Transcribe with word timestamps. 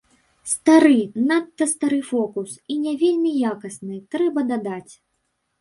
Стары, 0.51 0.95
надта 1.31 1.67
стары 1.73 1.99
фокус, 2.09 2.57
і 2.77 2.79
не 2.89 2.97
вельмі 3.05 3.37
якасны, 3.53 4.03
трэба 4.17 4.49
дадаць. 4.55 4.93